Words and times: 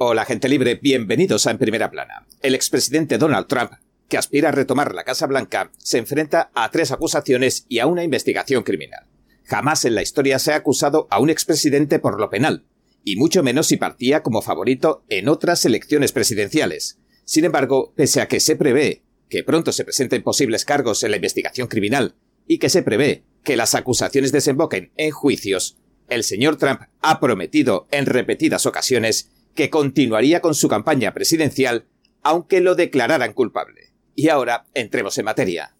Hola 0.00 0.24
gente 0.24 0.48
libre, 0.48 0.78
bienvenidos 0.80 1.48
a 1.48 1.50
En 1.50 1.58
Primera 1.58 1.90
Plana. 1.90 2.24
El 2.40 2.54
expresidente 2.54 3.18
Donald 3.18 3.48
Trump, 3.48 3.72
que 4.08 4.16
aspira 4.16 4.50
a 4.50 4.52
retomar 4.52 4.94
la 4.94 5.02
Casa 5.02 5.26
Blanca, 5.26 5.72
se 5.76 5.98
enfrenta 5.98 6.52
a 6.54 6.70
tres 6.70 6.92
acusaciones 6.92 7.66
y 7.68 7.80
a 7.80 7.88
una 7.88 8.04
investigación 8.04 8.62
criminal. 8.62 9.08
Jamás 9.42 9.84
en 9.84 9.96
la 9.96 10.02
historia 10.02 10.38
se 10.38 10.52
ha 10.52 10.54
acusado 10.54 11.08
a 11.10 11.18
un 11.18 11.30
expresidente 11.30 11.98
por 11.98 12.20
lo 12.20 12.30
penal, 12.30 12.64
y 13.02 13.16
mucho 13.16 13.42
menos 13.42 13.66
si 13.66 13.76
partía 13.76 14.22
como 14.22 14.40
favorito 14.40 15.02
en 15.08 15.28
otras 15.28 15.64
elecciones 15.64 16.12
presidenciales. 16.12 17.00
Sin 17.24 17.44
embargo, 17.44 17.92
pese 17.96 18.20
a 18.20 18.28
que 18.28 18.38
se 18.38 18.54
prevé 18.54 19.02
que 19.28 19.42
pronto 19.42 19.72
se 19.72 19.82
presenten 19.82 20.22
posibles 20.22 20.64
cargos 20.64 21.02
en 21.02 21.10
la 21.10 21.16
investigación 21.16 21.66
criminal 21.66 22.14
y 22.46 22.58
que 22.58 22.68
se 22.68 22.84
prevé 22.84 23.24
que 23.42 23.56
las 23.56 23.74
acusaciones 23.74 24.30
desemboquen 24.30 24.92
en 24.96 25.10
juicios, 25.10 25.76
el 26.08 26.24
señor 26.24 26.56
Trump 26.56 26.82
ha 27.00 27.20
prometido 27.20 27.88
en 27.90 28.06
repetidas 28.06 28.64
ocasiones 28.64 29.30
que 29.58 29.70
continuaría 29.70 30.40
con 30.40 30.54
su 30.54 30.68
campaña 30.68 31.12
presidencial 31.12 31.88
aunque 32.22 32.60
lo 32.60 32.76
declararan 32.76 33.32
culpable. 33.32 33.92
Y 34.14 34.28
ahora 34.28 34.66
entremos 34.72 35.18
en 35.18 35.24
materia. 35.24 35.74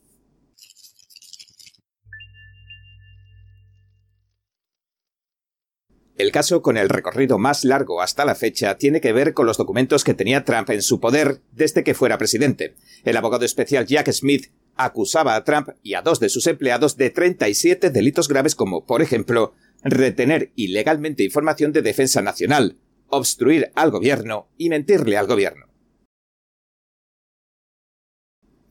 El 6.17 6.33
caso 6.33 6.61
con 6.61 6.77
el 6.77 6.89
recorrido 6.89 7.39
más 7.39 7.65
largo 7.65 8.03
hasta 8.03 8.25
la 8.25 8.35
fecha 8.35 8.77
tiene 8.79 9.01
que 9.01 9.13
ver 9.13 9.33
con 9.33 9.47
los 9.47 9.59
documentos 9.59 10.03
que 10.03 10.15
tenía 10.15 10.45
Trump 10.45 10.71
en 10.71 10.83
su 10.83 10.99
poder 10.99 11.41
desde 11.53 11.85
que 11.85 11.95
fuera 11.95 12.19
presidente. 12.19 12.75
El 13.05 13.17
abogado 13.17 13.45
especial 13.45 13.87
Jack 13.87 14.11
Smith 14.11 14.47
acusaba 14.75 15.37
a 15.37 15.45
Trump 15.45 15.69
y 15.85 15.95
a 15.95 16.03
dos 16.03 16.19
de 16.19 16.31
sus 16.31 16.49
empleados 16.49 16.97
de 16.97 17.11
37 17.11 17.91
delitos 17.91 18.27
graves 18.27 18.57
como, 18.57 18.85
por 18.87 19.03
ejemplo, 19.03 19.55
retener 19.85 20.51
ilegalmente 20.57 21.23
información 21.23 21.73
de 21.73 21.83
defensa 21.83 22.23
nacional, 22.23 22.77
obstruir 23.09 23.73
al 23.75 23.91
gobierno 23.91 24.49
y 24.57 24.69
mentirle 24.69 25.17
al 25.17 25.27
gobierno. 25.27 25.69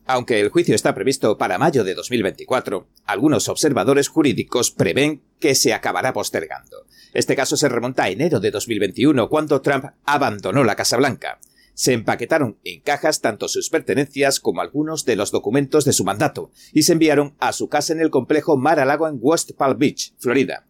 Aunque 0.10 0.40
el 0.40 0.50
juicio 0.50 0.74
está 0.74 0.96
previsto 0.96 1.38
para 1.38 1.58
mayo 1.58 1.84
de 1.84 1.94
2024, 1.94 2.88
algunos 3.06 3.50
observadores 3.50 4.08
jurídicos 4.08 4.72
prevén 4.72 5.22
que 5.42 5.54
se 5.54 5.74
acabará 5.74 6.14
postergando. 6.14 6.86
Este 7.14 7.36
caso 7.36 7.58
se 7.58 7.68
remonta 7.68 8.04
a 8.04 8.10
enero 8.10 8.40
de 8.40 8.52
2021, 8.52 9.28
cuando 9.28 9.62
Trump 9.62 9.86
abandonó 10.06 10.64
la 10.64 10.76
Casa 10.76 10.96
Blanca. 10.96 11.40
Se 11.74 11.92
empaquetaron 11.92 12.58
en 12.64 12.80
cajas 12.82 13.20
tanto 13.20 13.50
sus 13.50 13.70
pertenencias 13.70 14.40
como 14.40 14.62
algunos 14.62 15.04
de 15.04 15.18
los 15.18 15.32
documentos 15.32 15.84
de 15.84 15.94
su 15.94 16.06
mandato 16.06 16.52
y 16.72 16.84
se 16.84 16.94
enviaron 16.94 17.36
a 17.40 17.52
su 17.52 17.68
casa 17.68 17.92
en 17.92 18.00
el 18.00 18.10
complejo 18.10 18.56
Mar-a-Lago 18.56 19.10
en 19.10 19.20
West 19.20 19.52
Palm 19.58 19.78
Beach, 19.78 20.14
Florida. 20.20 20.67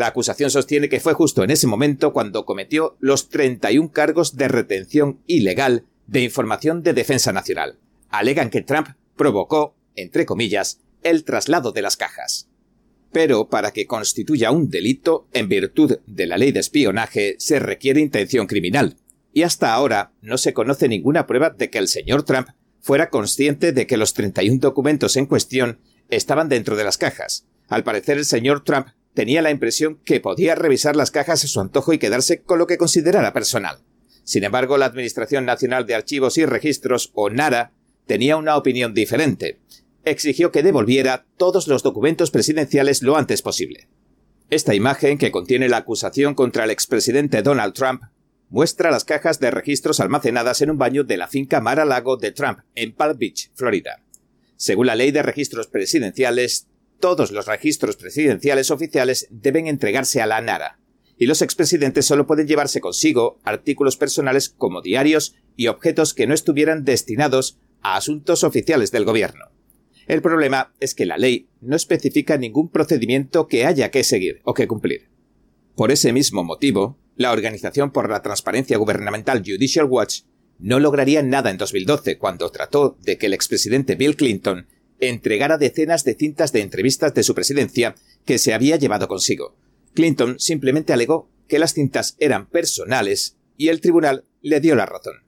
La 0.00 0.06
acusación 0.06 0.50
sostiene 0.50 0.88
que 0.88 0.98
fue 0.98 1.12
justo 1.12 1.44
en 1.44 1.50
ese 1.50 1.66
momento 1.66 2.14
cuando 2.14 2.46
cometió 2.46 2.96
los 3.00 3.28
31 3.28 3.92
cargos 3.92 4.34
de 4.34 4.48
retención 4.48 5.20
ilegal 5.26 5.84
de 6.06 6.22
información 6.22 6.82
de 6.82 6.94
defensa 6.94 7.32
nacional. 7.32 7.78
Alegan 8.08 8.48
que 8.48 8.62
Trump 8.62 8.88
provocó, 9.14 9.76
entre 9.96 10.24
comillas, 10.24 10.80
el 11.02 11.24
traslado 11.24 11.72
de 11.72 11.82
las 11.82 11.98
cajas. 11.98 12.48
Pero 13.12 13.50
para 13.50 13.72
que 13.72 13.86
constituya 13.86 14.52
un 14.52 14.70
delito, 14.70 15.28
en 15.34 15.50
virtud 15.50 15.98
de 16.06 16.26
la 16.26 16.38
ley 16.38 16.50
de 16.52 16.60
espionaje, 16.60 17.36
se 17.38 17.58
requiere 17.58 18.00
intención 18.00 18.46
criminal. 18.46 18.96
Y 19.34 19.42
hasta 19.42 19.74
ahora 19.74 20.14
no 20.22 20.38
se 20.38 20.54
conoce 20.54 20.88
ninguna 20.88 21.26
prueba 21.26 21.50
de 21.50 21.68
que 21.68 21.76
el 21.76 21.88
señor 21.88 22.22
Trump 22.22 22.48
fuera 22.80 23.10
consciente 23.10 23.72
de 23.72 23.86
que 23.86 23.98
los 23.98 24.14
31 24.14 24.60
documentos 24.60 25.18
en 25.18 25.26
cuestión 25.26 25.78
estaban 26.08 26.48
dentro 26.48 26.76
de 26.76 26.84
las 26.84 26.96
cajas. 26.96 27.44
Al 27.68 27.84
parecer 27.84 28.16
el 28.16 28.24
señor 28.24 28.64
Trump 28.64 28.86
tenía 29.14 29.42
la 29.42 29.50
impresión 29.50 30.00
que 30.04 30.20
podía 30.20 30.54
revisar 30.54 30.96
las 30.96 31.10
cajas 31.10 31.44
a 31.44 31.48
su 31.48 31.60
antojo 31.60 31.92
y 31.92 31.98
quedarse 31.98 32.42
con 32.42 32.58
lo 32.58 32.66
que 32.66 32.78
considerara 32.78 33.32
personal. 33.32 33.78
Sin 34.24 34.44
embargo, 34.44 34.78
la 34.78 34.86
Administración 34.86 35.44
Nacional 35.44 35.86
de 35.86 35.94
Archivos 35.94 36.38
y 36.38 36.46
Registros, 36.46 37.10
o 37.14 37.30
NARA, 37.30 37.72
tenía 38.06 38.36
una 38.36 38.56
opinión 38.56 38.94
diferente. 38.94 39.60
Exigió 40.04 40.50
que 40.52 40.62
devolviera 40.62 41.26
todos 41.36 41.68
los 41.68 41.82
documentos 41.82 42.30
presidenciales 42.30 43.02
lo 43.02 43.16
antes 43.16 43.42
posible. 43.42 43.88
Esta 44.48 44.74
imagen, 44.74 45.18
que 45.18 45.30
contiene 45.30 45.68
la 45.68 45.78
acusación 45.78 46.34
contra 46.34 46.64
el 46.64 46.70
expresidente 46.70 47.42
Donald 47.42 47.74
Trump, 47.74 48.02
muestra 48.48 48.90
las 48.90 49.04
cajas 49.04 49.38
de 49.38 49.50
registros 49.50 50.00
almacenadas 50.00 50.60
en 50.60 50.70
un 50.70 50.78
baño 50.78 51.04
de 51.04 51.16
la 51.16 51.28
finca 51.28 51.60
Mar-a-Lago 51.60 52.16
de 52.16 52.32
Trump, 52.32 52.60
en 52.74 52.92
Palm 52.92 53.16
Beach, 53.16 53.50
Florida. 53.54 54.02
Según 54.56 54.86
la 54.86 54.96
ley 54.96 55.12
de 55.12 55.22
registros 55.22 55.68
presidenciales, 55.68 56.66
todos 57.00 57.32
los 57.32 57.46
registros 57.46 57.96
presidenciales 57.96 58.70
oficiales 58.70 59.26
deben 59.30 59.66
entregarse 59.66 60.20
a 60.20 60.26
la 60.26 60.40
NARA, 60.40 60.78
y 61.18 61.26
los 61.26 61.42
expresidentes 61.42 62.06
solo 62.06 62.26
pueden 62.26 62.46
llevarse 62.46 62.80
consigo 62.80 63.40
artículos 63.44 63.96
personales 63.96 64.48
como 64.48 64.80
diarios 64.80 65.34
y 65.56 65.66
objetos 65.66 66.14
que 66.14 66.26
no 66.26 66.34
estuvieran 66.34 66.84
destinados 66.84 67.58
a 67.82 67.96
asuntos 67.96 68.44
oficiales 68.44 68.90
del 68.90 69.04
gobierno. 69.04 69.46
El 70.06 70.22
problema 70.22 70.72
es 70.80 70.94
que 70.94 71.06
la 71.06 71.18
ley 71.18 71.48
no 71.60 71.76
especifica 71.76 72.36
ningún 72.36 72.70
procedimiento 72.70 73.46
que 73.48 73.66
haya 73.66 73.90
que 73.90 74.02
seguir 74.02 74.40
o 74.44 74.54
que 74.54 74.66
cumplir. 74.66 75.10
Por 75.76 75.92
ese 75.92 76.12
mismo 76.12 76.42
motivo, 76.42 76.98
la 77.16 77.32
Organización 77.32 77.92
por 77.92 78.10
la 78.10 78.22
Transparencia 78.22 78.78
Gubernamental 78.78 79.42
Judicial 79.44 79.86
Watch 79.86 80.22
no 80.58 80.80
lograría 80.80 81.22
nada 81.22 81.50
en 81.50 81.58
2012 81.58 82.18
cuando 82.18 82.50
trató 82.50 82.98
de 83.02 83.18
que 83.18 83.26
el 83.26 83.34
expresidente 83.34 83.94
Bill 83.94 84.16
Clinton 84.16 84.66
entregara 85.00 85.58
decenas 85.58 86.04
de 86.04 86.14
cintas 86.14 86.52
de 86.52 86.60
entrevistas 86.60 87.14
de 87.14 87.22
su 87.22 87.34
presidencia 87.34 87.94
que 88.24 88.38
se 88.38 88.54
había 88.54 88.76
llevado 88.76 89.08
consigo. 89.08 89.56
Clinton 89.94 90.38
simplemente 90.38 90.92
alegó 90.92 91.30
que 91.48 91.58
las 91.58 91.74
cintas 91.74 92.16
eran 92.18 92.46
personales 92.46 93.36
y 93.56 93.68
el 93.68 93.80
tribunal 93.80 94.24
le 94.40 94.60
dio 94.60 94.74
la 94.76 94.86
razón. 94.86 95.24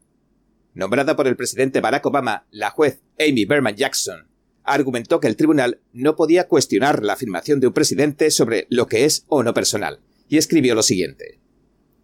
Nombrada 0.74 1.16
por 1.16 1.26
el 1.26 1.36
presidente 1.36 1.80
Barack 1.80 2.06
Obama, 2.06 2.46
la 2.50 2.70
juez 2.70 3.00
Amy 3.18 3.44
Berman 3.44 3.76
Jackson 3.76 4.28
argumentó 4.64 5.20
que 5.20 5.28
el 5.28 5.36
tribunal 5.36 5.80
no 5.92 6.16
podía 6.16 6.46
cuestionar 6.46 7.02
la 7.02 7.14
afirmación 7.14 7.60
de 7.60 7.66
un 7.66 7.72
presidente 7.72 8.30
sobre 8.30 8.66
lo 8.70 8.86
que 8.86 9.04
es 9.04 9.24
o 9.28 9.42
no 9.42 9.54
personal, 9.54 10.00
y 10.28 10.38
escribió 10.38 10.74
lo 10.74 10.82
siguiente. 10.82 11.40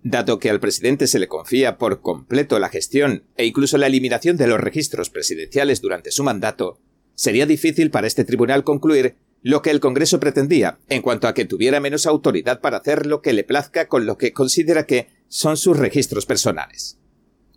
Dado 0.03 0.39
que 0.39 0.51
al 0.51 0.61
presidente 0.61 1.07
se 1.07 1.19
le 1.19 1.29
confía 1.29 1.79
por 1.79 2.01
completo 2.01 2.59
la 2.59 2.69
gestión 2.69 3.25
e 3.37 3.47
incluso 3.47 3.79
la 3.79 3.87
eliminación 3.87 4.37
de 4.37 4.47
los 4.47 4.61
registros 4.61 5.11
presidenciales 5.11 5.81
durante 5.81 6.11
su 6.11 6.25
mandato, 6.25 6.81
sería 7.19 7.47
difícil 7.47 7.91
para 7.91 8.07
este 8.07 8.25
tribunal 8.25 8.63
concluir 8.63 9.17
lo 9.43 9.61
que 9.61 9.71
el 9.71 9.81
Congreso 9.81 10.21
pretendía, 10.21 10.79
en 10.89 11.03
cuanto 11.03 11.27
a 11.27 11.35
que 11.35 11.45
tuviera 11.45 11.81
menos 11.81 12.07
autoridad 12.07 12.61
para 12.61 12.77
hacer 12.77 13.07
lo 13.07 13.23
que 13.23 13.33
le 13.33 13.43
plazca 13.43 13.89
con 13.89 14.07
lo 14.07 14.17
que 14.17 14.33
considera 14.33 14.87
que 14.87 15.09
son 15.27 15.57
sus 15.57 15.77
registros 15.77 16.27
personales. 16.27 16.97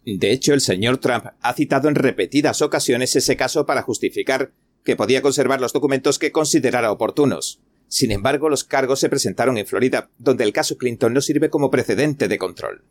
De 0.03 0.31
hecho, 0.31 0.55
el 0.55 0.61
señor 0.61 0.97
Trump 0.97 1.25
ha 1.39 1.53
citado 1.53 1.89
en 1.89 1.95
repetidas 1.95 2.63
ocasiones 2.63 3.15
ese 3.15 3.37
caso 3.37 3.67
para 3.67 3.83
justificar 3.83 4.51
que 4.83 4.95
podía 4.95 5.21
conservar 5.21 5.61
los 5.61 5.73
documentos 5.73 6.17
que 6.17 6.31
considerara 6.31 6.91
oportunos. 6.91 7.61
Sin 7.87 8.11
embargo, 8.11 8.49
los 8.49 8.63
cargos 8.63 8.99
se 8.99 9.09
presentaron 9.09 9.59
en 9.59 9.67
Florida, 9.67 10.09
donde 10.17 10.43
el 10.43 10.53
caso 10.53 10.75
Clinton 10.75 11.13
no 11.13 11.21
sirve 11.21 11.51
como 11.51 11.69
precedente 11.69 12.27
de 12.27 12.39
control. 12.39 12.83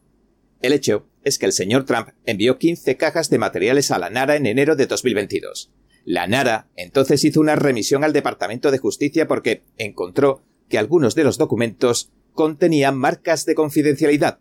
El 0.63 0.73
hecho 0.73 1.09
es 1.25 1.39
que 1.39 1.47
el 1.47 1.53
señor 1.53 1.85
Trump 1.85 2.11
envió 2.27 2.59
15 2.59 2.97
cajas 2.97 3.29
de 3.29 3.39
materiales 3.39 3.91
a 3.91 3.99
la 3.99 4.11
Nara 4.11 4.37
en 4.37 4.47
enero 4.47 4.77
de 4.77 4.87
2022. 4.87 5.73
La 6.05 6.27
Nara 6.27 6.69
entonces 6.77 7.25
hizo 7.25 7.41
una 7.41 7.57
remisión 7.57 8.05
al 8.05 8.13
Departamento 8.13 8.71
de 8.71 8.79
Justicia 8.79 9.29
porque 9.29 9.63
encontró 9.77 10.43
que 10.69 10.79
algunos 10.79 11.15
de 11.15 11.25
los 11.25 11.39
documentos 11.39 12.11
contenían 12.33 12.97
marcas 12.97 13.45
de 13.45 13.55
confidencialidad. 13.55 14.39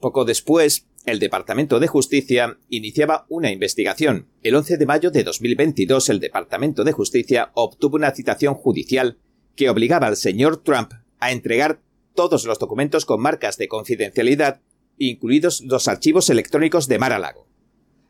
Poco 0.00 0.24
después, 0.24 0.86
el 1.04 1.18
Departamento 1.18 1.80
de 1.80 1.88
Justicia 1.88 2.58
iniciaba 2.68 3.26
una 3.28 3.50
investigación. 3.50 4.28
El 4.42 4.54
11 4.54 4.76
de 4.76 4.86
mayo 4.86 5.10
de 5.10 5.24
2022 5.24 6.08
el 6.10 6.20
Departamento 6.20 6.84
de 6.84 6.92
Justicia 6.92 7.50
obtuvo 7.54 7.96
una 7.96 8.12
citación 8.12 8.54
judicial 8.54 9.18
que 9.56 9.70
obligaba 9.70 10.06
al 10.06 10.16
señor 10.16 10.62
Trump 10.62 10.92
a 11.18 11.32
entregar 11.32 11.80
todos 12.14 12.44
los 12.44 12.58
documentos 12.58 13.04
con 13.04 13.20
marcas 13.20 13.58
de 13.58 13.68
confidencialidad, 13.68 14.60
incluidos 14.98 15.62
los 15.62 15.88
archivos 15.88 16.30
electrónicos 16.30 16.88
de 16.88 16.98
Mar-a-Lago. 16.98 17.47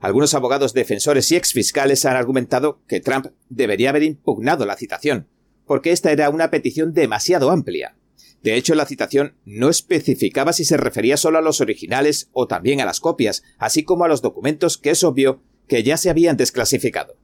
Algunos 0.01 0.35
abogados 0.35 0.75
defensores 0.75 1.31
y 1.33 1.37
exfiscales 1.37 2.05
han 2.05 2.17
argumentado 2.17 2.81
que 2.87 3.01
Trump 3.01 3.27
debería 3.49 3.91
haber 3.91 4.05
impugnado 4.05 4.65
la 4.65 4.77
citación, 4.77 5.27
porque 5.67 5.91
esta 5.91 6.13
era 6.13 6.31
una 6.31 6.51
petición 6.51 6.95
demasiado 6.95 7.51
amplia. 7.51 7.97
De 8.43 8.55
hecho, 8.55 8.77
la 8.77 8.87
citación 8.87 9.35
no 9.45 9.69
especificaba 9.69 10.53
si 10.53 10.65
se 10.65 10.77
refería 10.77 11.17
solo 11.17 11.39
a 11.39 11.43
los 11.43 11.61
originales 11.61 12.31
o 12.33 12.47
también 12.47 12.81
a 12.81 12.85
las 12.85 13.01
copias, 13.01 13.43
así 13.59 13.83
como 13.83 14.05
a 14.05 14.09
los 14.09 14.23
documentos 14.23 14.79
que 14.79 14.91
es 14.91 15.03
obvio 15.03 15.43
que 15.67 15.83
ya 15.83 15.97
se 15.97 16.11
habían 16.11 16.37
desclasificado. 16.37 17.17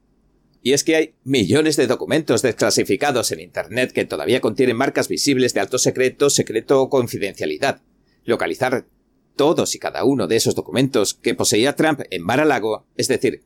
Y 0.61 0.73
es 0.73 0.83
que 0.83 0.97
hay 0.97 1.15
millones 1.25 1.77
de 1.77 1.87
documentos 1.87 2.43
desclasificados 2.43 3.31
en 3.31 3.41
Internet 3.41 3.93
que 3.93 4.07
todavía 4.07 4.41
contienen 4.41 4.77
marcas 4.77 5.09
visibles 5.09 5.55
de 5.55 5.61
alto 5.61 5.79
secreto, 5.79 6.31
secreto 6.31 6.81
o 6.81 6.89
confidencialidad. 6.89 7.83
Localizar 8.25 8.87
todos 9.37 9.75
y 9.75 9.79
cada 9.79 10.05
uno 10.05 10.27
de 10.27 10.37
esos 10.37 10.55
documentos 10.55 11.15
que 11.15 11.35
poseía 11.35 11.77
Trump 11.77 12.01
en 12.11 12.23
Mar-a-Lago, 12.23 12.87
es 12.97 13.09
decir, 13.09 13.43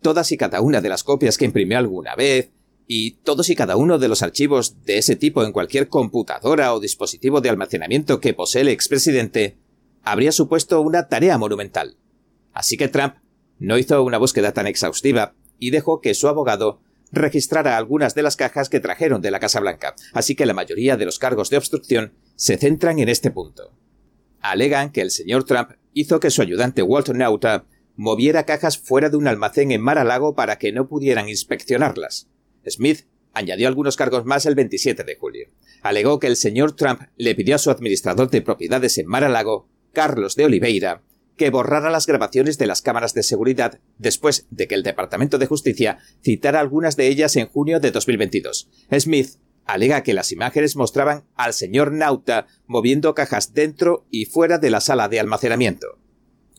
todas 0.00 0.32
y 0.32 0.36
cada 0.36 0.60
una 0.60 0.80
de 0.80 0.88
las 0.88 1.04
copias 1.04 1.38
que 1.38 1.44
imprimió 1.44 1.78
alguna 1.78 2.14
vez, 2.14 2.50
y 2.86 3.12
todos 3.22 3.50
y 3.50 3.54
cada 3.54 3.76
uno 3.76 3.98
de 3.98 4.08
los 4.08 4.22
archivos 4.22 4.82
de 4.84 4.98
ese 4.98 5.14
tipo 5.14 5.44
en 5.44 5.52
cualquier 5.52 5.88
computadora 5.88 6.74
o 6.74 6.80
dispositivo 6.80 7.40
de 7.40 7.50
almacenamiento 7.50 8.18
que 8.18 8.32
posee 8.32 8.62
el 8.62 8.68
expresidente, 8.68 9.58
habría 10.02 10.32
supuesto 10.32 10.80
una 10.80 11.08
tarea 11.08 11.36
monumental. 11.36 11.96
Así 12.52 12.78
que 12.78 12.88
Trump 12.88 13.16
no 13.58 13.76
hizo 13.76 14.02
una 14.02 14.16
búsqueda 14.16 14.52
tan 14.52 14.66
exhaustiva 14.66 15.34
y 15.58 15.70
dejó 15.70 16.00
que 16.00 16.14
su 16.14 16.28
abogado 16.28 16.80
registrara 17.12 17.76
algunas 17.76 18.14
de 18.14 18.22
las 18.22 18.36
cajas 18.36 18.68
que 18.68 18.80
trajeron 18.80 19.20
de 19.20 19.30
la 19.30 19.40
Casa 19.40 19.60
Blanca, 19.60 19.94
así 20.12 20.34
que 20.34 20.46
la 20.46 20.54
mayoría 20.54 20.96
de 20.96 21.04
los 21.04 21.18
cargos 21.18 21.50
de 21.50 21.58
obstrucción 21.58 22.14
se 22.36 22.56
centran 22.56 22.98
en 22.98 23.08
este 23.08 23.30
punto. 23.30 23.72
Alegan 24.40 24.90
que 24.92 25.00
el 25.00 25.10
señor 25.10 25.44
Trump 25.44 25.70
hizo 25.92 26.20
que 26.20 26.30
su 26.30 26.42
ayudante 26.42 26.82
Walter 26.82 27.16
Nauta 27.16 27.66
moviera 27.96 28.46
cajas 28.46 28.78
fuera 28.78 29.10
de 29.10 29.16
un 29.16 29.26
almacén 29.26 29.72
en 29.72 29.80
Mar-a-Lago 29.80 30.34
para 30.34 30.58
que 30.58 30.72
no 30.72 30.88
pudieran 30.88 31.28
inspeccionarlas. 31.28 32.28
Smith 32.66 33.06
añadió 33.34 33.68
algunos 33.68 33.96
cargos 33.96 34.24
más 34.24 34.46
el 34.46 34.54
27 34.54 35.04
de 35.04 35.16
julio. 35.16 35.48
Alegó 35.82 36.18
que 36.18 36.26
el 36.26 36.36
señor 36.36 36.76
Trump 36.76 37.02
le 37.16 37.34
pidió 37.34 37.56
a 37.56 37.58
su 37.58 37.70
administrador 37.70 38.30
de 38.30 38.42
propiedades 38.42 38.98
en 38.98 39.06
Mar-a-Lago, 39.06 39.68
Carlos 39.92 40.36
de 40.36 40.44
Oliveira, 40.44 41.02
que 41.36 41.50
borrara 41.50 41.90
las 41.90 42.06
grabaciones 42.06 42.58
de 42.58 42.66
las 42.66 42.82
cámaras 42.82 43.14
de 43.14 43.22
seguridad 43.22 43.80
después 43.96 44.46
de 44.50 44.66
que 44.68 44.74
el 44.74 44.82
Departamento 44.82 45.38
de 45.38 45.46
Justicia 45.46 45.98
citara 46.22 46.60
algunas 46.60 46.96
de 46.96 47.08
ellas 47.08 47.36
en 47.36 47.46
junio 47.46 47.80
de 47.80 47.90
2022. 47.90 48.68
Smith 48.98 49.30
alega 49.68 50.02
que 50.02 50.14
las 50.14 50.32
imágenes 50.32 50.76
mostraban 50.76 51.24
al 51.36 51.52
señor 51.52 51.92
Nauta 51.92 52.46
moviendo 52.66 53.14
cajas 53.14 53.52
dentro 53.52 54.06
y 54.10 54.24
fuera 54.24 54.58
de 54.58 54.70
la 54.70 54.80
sala 54.80 55.08
de 55.08 55.20
almacenamiento. 55.20 55.98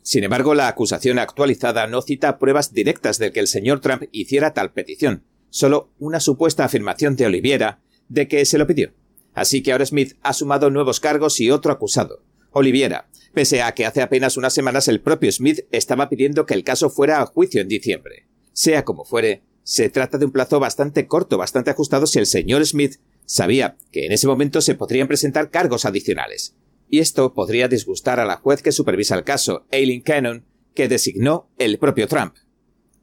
Sin 0.04 0.24
embargo, 0.24 0.54
la 0.54 0.68
acusación 0.68 1.18
actualizada 1.18 1.88
no 1.88 2.04
cita 2.04 2.38
pruebas 2.38 2.72
directas 2.72 3.18
de 3.18 3.32
que 3.32 3.40
el 3.40 3.48
señor 3.48 3.82
Trump 3.82 4.04
hiciera 4.12 4.54
tal 4.54 4.72
petición, 4.74 5.26
solo 5.50 5.92
una 5.98 6.20
supuesta 6.20 6.64
afirmación 6.64 7.16
de 7.16 7.26
Oliviera 7.26 7.82
de 8.10 8.28
que 8.28 8.46
se 8.46 8.60
lo 8.60 8.68
pidió. 8.68 8.94
Así 9.34 9.64
que 9.64 9.72
ahora 9.72 9.88
Smith 9.88 10.14
ha 10.22 10.34
sumado 10.34 10.70
nuevos 10.70 11.00
cargos 11.00 11.40
y 11.40 11.50
otro 11.50 11.72
acusado, 11.72 12.24
Oliviera, 12.52 13.10
pese 13.34 13.64
a 13.64 13.74
que 13.74 13.86
hace 13.86 14.04
apenas 14.04 14.38
unas 14.38 14.54
semanas 14.54 14.88
el 14.88 15.02
propio 15.02 15.32
Smith 15.32 15.62
estaba 15.72 16.10
pidiendo 16.10 16.46
que 16.46 16.54
el 16.54 16.64
caso 16.64 16.90
fuera 16.90 17.22
a 17.22 17.26
juicio 17.26 17.60
en 17.62 17.68
diciembre. 17.68 18.28
Sea 18.54 18.86
como 18.86 19.04
fuere, 19.04 19.44
se 19.70 19.88
trata 19.90 20.18
de 20.18 20.26
un 20.26 20.32
plazo 20.32 20.60
bastante 20.60 21.06
corto, 21.06 21.38
bastante 21.38 21.70
ajustado 21.70 22.08
si 22.08 22.18
el 22.18 22.26
señor 22.26 22.66
Smith 22.66 22.96
sabía 23.28 23.78
que 23.92 24.08
en 24.08 24.12
ese 24.12 24.26
momento 24.26 24.62
se 24.62 24.74
podrían 24.74 25.08
presentar 25.08 25.52
cargos 25.52 25.86
adicionales 25.86 26.56
y 26.90 26.98
esto 26.98 27.36
podría 27.36 27.68
disgustar 27.68 28.20
a 28.20 28.26
la 28.26 28.38
juez 28.38 28.64
que 28.64 28.72
supervisa 28.72 29.14
el 29.14 29.24
caso, 29.24 29.68
Aileen 29.72 30.02
Cannon, 30.02 30.44
que 30.74 30.88
designó 30.88 31.52
el 31.60 31.78
propio 31.78 32.08
Trump. 32.08 32.34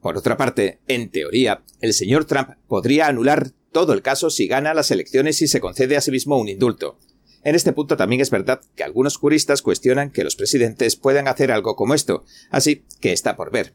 Por 0.01 0.17
otra 0.17 0.35
parte, 0.35 0.81
en 0.89 1.09
teoría, 1.09 1.63
el 1.79 1.93
señor 1.93 2.25
Trump 2.25 2.49
podría 2.67 3.07
anular 3.07 3.51
todo 3.71 3.93
el 3.93 4.01
caso 4.01 4.29
si 4.29 4.47
gana 4.47 4.73
las 4.73 4.91
elecciones 4.91 5.41
y 5.41 5.47
se 5.47 5.61
concede 5.61 5.95
a 5.95 6.01
sí 6.01 6.11
mismo 6.11 6.37
un 6.37 6.49
indulto. 6.49 6.99
En 7.45 7.55
este 7.55 7.71
punto 7.71 7.95
también 7.95 8.19
es 8.19 8.29
verdad 8.29 8.59
que 8.75 8.83
algunos 8.83 9.15
juristas 9.15 9.61
cuestionan 9.61 10.11
que 10.11 10.25
los 10.25 10.35
presidentes 10.35 10.97
puedan 10.97 11.29
hacer 11.29 11.49
algo 11.49 11.77
como 11.77 11.93
esto, 11.93 12.25
así 12.49 12.83
que 12.99 13.13
está 13.13 13.37
por 13.37 13.53
ver. 13.53 13.73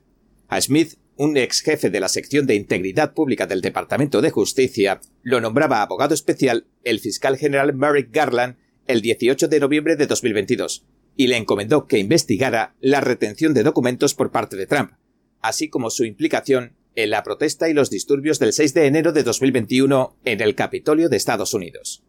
A 0.49 0.61
Smith, 0.61 0.99
un 1.17 1.37
ex 1.37 1.61
jefe 1.61 1.91
de 1.91 2.01
la 2.01 2.09
sección 2.09 2.47
de 2.47 2.55
integridad 2.55 3.15
pública 3.15 3.47
del 3.47 3.61
Departamento 3.61 4.21
de 4.21 4.31
Justicia, 4.31 5.01
lo 5.23 5.41
nombraba 5.41 5.83
abogado 5.83 6.15
especial 6.15 6.67
el 6.85 7.01
fiscal 7.01 7.37
general 7.37 7.75
Merrick 7.75 8.11
Garland 8.13 8.57
el 8.87 9.01
18 9.01 9.49
de 9.49 9.61
noviembre 9.61 9.97
de 9.97 10.07
2022 10.07 10.85
y 11.17 11.27
le 11.27 11.37
encomendó 11.37 11.87
que 11.87 11.99
investigara 11.99 12.75
la 12.81 13.01
retención 13.01 13.55
de 13.55 13.63
documentos 13.63 14.15
por 14.15 14.31
parte 14.31 14.57
de 14.57 14.67
Trump, 14.67 14.93
así 15.41 15.69
como 15.69 15.91
su 15.91 16.05
implicación 16.05 16.77
en 16.95 17.11
la 17.11 17.23
protesta 17.23 17.69
y 17.69 17.75
los 17.75 17.91
disturbios 17.91 18.39
del 18.39 18.53
6 18.53 18.75
de 18.75 18.87
enero 18.87 19.13
de 19.13 19.23
2021 19.23 20.17
en 20.25 20.41
el 20.41 20.55
Capitolio 20.55 21.09
de 21.09 21.17
Estados 21.17 21.55
Unidos. 21.55 22.03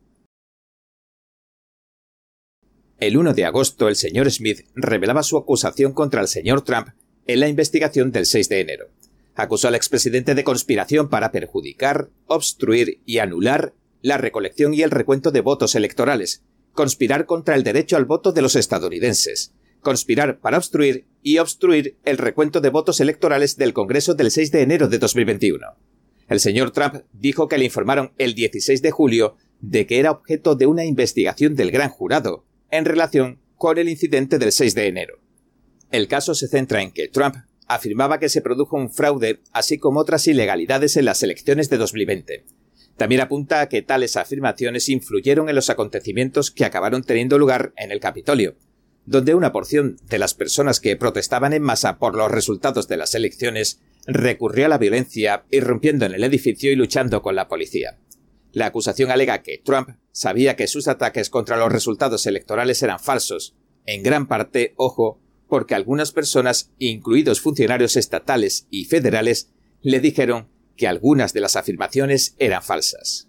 El 2.99 3.17
1 3.17 3.33
de 3.33 3.45
agosto, 3.45 3.89
el 3.89 3.95
señor 3.95 4.31
Smith 4.31 4.65
revelaba 4.75 5.23
su 5.23 5.37
acusación 5.37 5.93
contra 5.93 6.21
el 6.21 6.27
señor 6.27 6.63
Trump 6.63 6.89
en 7.27 7.39
la 7.39 7.47
investigación 7.47 8.11
del 8.11 8.25
6 8.25 8.49
de 8.49 8.61
enero. 8.61 8.87
Acusó 9.35 9.67
al 9.67 9.75
expresidente 9.75 10.35
de 10.35 10.43
conspiración 10.43 11.09
para 11.09 11.31
perjudicar, 11.31 12.09
obstruir 12.27 13.01
y 13.05 13.17
anular 13.17 13.73
la 14.01 14.17
recolección 14.17 14.73
y 14.73 14.81
el 14.81 14.91
recuento 14.91 15.31
de 15.31 15.41
votos 15.41 15.75
electorales, 15.75 16.43
conspirar 16.73 17.25
contra 17.25 17.55
el 17.55 17.63
derecho 17.63 17.97
al 17.97 18.05
voto 18.05 18.31
de 18.31 18.41
los 18.41 18.55
estadounidenses, 18.55 19.53
conspirar 19.81 20.39
para 20.39 20.57
obstruir 20.57 21.05
y 21.21 21.37
obstruir 21.37 21.97
el 22.03 22.17
recuento 22.17 22.61
de 22.61 22.69
votos 22.69 22.99
electorales 22.99 23.57
del 23.57 23.73
Congreso 23.73 24.13
del 24.13 24.31
6 24.31 24.51
de 24.51 24.61
enero 24.61 24.87
de 24.87 24.99
2021. 24.99 25.65
El 26.27 26.39
señor 26.39 26.71
Trump 26.71 27.03
dijo 27.11 27.47
que 27.47 27.57
le 27.57 27.65
informaron 27.65 28.13
el 28.17 28.33
16 28.33 28.81
de 28.81 28.91
julio 28.91 29.35
de 29.61 29.85
que 29.85 29.99
era 29.99 30.11
objeto 30.11 30.55
de 30.55 30.65
una 30.65 30.85
investigación 30.85 31.55
del 31.55 31.71
gran 31.71 31.89
jurado 31.89 32.45
en 32.71 32.85
relación 32.85 33.39
con 33.55 33.77
el 33.77 33.87
incidente 33.87 34.39
del 34.39 34.51
6 34.51 34.75
de 34.75 34.87
enero. 34.87 35.22
El 35.93 36.07
caso 36.07 36.33
se 36.33 36.47
centra 36.47 36.81
en 36.81 36.89
que 36.89 37.07
Trump 37.07 37.35
afirmaba 37.67 38.17
que 38.17 38.27
se 38.27 38.41
produjo 38.41 38.75
un 38.75 38.91
fraude 38.91 39.43
así 39.51 39.77
como 39.77 39.99
otras 39.99 40.27
ilegalidades 40.27 40.97
en 40.97 41.05
las 41.05 41.21
elecciones 41.21 41.69
de 41.69 41.77
2020, 41.77 42.45
también 42.97 43.21
apunta 43.21 43.61
a 43.61 43.69
que 43.69 43.83
tales 43.83 44.17
afirmaciones 44.17 44.89
influyeron 44.89 45.49
en 45.49 45.55
los 45.55 45.69
acontecimientos 45.69 46.49
que 46.49 46.65
acabaron 46.65 47.03
teniendo 47.03 47.37
lugar 47.37 47.73
en 47.77 47.91
el 47.91 47.99
Capitolio, 47.99 48.55
donde 49.05 49.35
una 49.35 49.51
porción 49.51 49.97
de 50.09 50.17
las 50.17 50.33
personas 50.33 50.79
que 50.79 50.95
protestaban 50.95 51.53
en 51.53 51.61
masa 51.61 51.99
por 51.99 52.15
los 52.15 52.31
resultados 52.31 52.87
de 52.87 52.97
las 52.97 53.13
elecciones 53.13 53.79
recurrió 54.07 54.65
a 54.65 54.69
la 54.69 54.79
violencia, 54.79 55.45
irrumpiendo 55.51 56.07
en 56.07 56.15
el 56.15 56.23
edificio 56.23 56.71
y 56.71 56.75
luchando 56.75 57.21
con 57.21 57.35
la 57.35 57.47
policía. 57.47 57.99
La 58.51 58.65
acusación 58.65 59.11
alega 59.11 59.43
que 59.43 59.61
Trump 59.63 59.89
sabía 60.11 60.55
que 60.55 60.65
sus 60.65 60.87
ataques 60.87 61.29
contra 61.29 61.57
los 61.57 61.71
resultados 61.71 62.25
electorales 62.25 62.81
eran 62.81 62.99
falsos, 62.99 63.55
en 63.85 64.01
gran 64.01 64.27
parte, 64.27 64.73
ojo, 64.77 65.19
porque 65.53 65.75
algunas 65.75 66.11
personas, 66.11 66.71
incluidos 66.79 67.39
funcionarios 67.39 67.95
estatales 67.95 68.65
y 68.71 68.85
federales, 68.85 69.51
le 69.83 69.99
dijeron 69.99 70.47
que 70.75 70.87
algunas 70.87 71.31
de 71.31 71.41
las 71.41 71.55
afirmaciones 71.55 72.33
eran 72.39 72.63
falsas. 72.63 73.27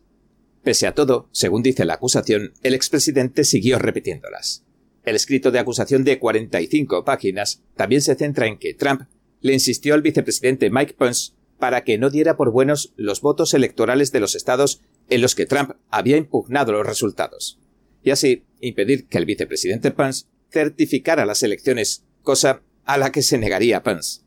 Pese 0.63 0.87
a 0.87 0.95
todo, 0.95 1.29
según 1.33 1.63
dice 1.63 1.85
la 1.85 1.93
acusación, 1.93 2.55
el 2.63 2.73
expresidente 2.73 3.45
siguió 3.45 3.79
repitiéndolas. 3.79 4.65
El 5.03 5.17
escrito 5.17 5.51
de 5.51 5.59
acusación 5.59 6.03
de 6.03 6.19
45 6.19 7.05
páginas 7.05 7.63
también 7.77 8.01
se 8.01 8.15
centra 8.15 8.47
en 8.47 8.57
que 8.57 8.73
Trump 8.73 9.03
le 9.43 9.53
insistió 9.53 9.93
al 9.93 10.01
vicepresidente 10.01 10.71
Mike 10.71 10.95
Pence 10.95 11.33
para 11.59 11.85
que 11.85 11.99
no 11.99 12.09
diera 12.09 12.39
por 12.39 12.53
buenos 12.53 12.95
los 12.97 13.21
votos 13.21 13.53
electorales 13.53 14.13
de 14.13 14.21
los 14.21 14.35
estados 14.35 14.81
en 15.11 15.21
los 15.21 15.35
que 15.35 15.45
Trump 15.45 15.73
había 15.91 16.17
impugnado 16.17 16.73
los 16.73 16.87
resultados, 16.87 17.61
y 18.03 18.13
así 18.13 18.47
impedir 18.61 19.09
que 19.09 19.19
el 19.19 19.27
vicepresidente 19.27 19.91
Pence 19.91 20.25
certificara 20.55 21.27
las 21.27 21.43
elecciones, 21.43 22.05
cosa 22.25 22.63
a 22.85 22.99
la 22.99 23.13
que 23.13 23.23
se 23.23 23.39
negaría 23.39 23.85
Pence. 23.85 24.23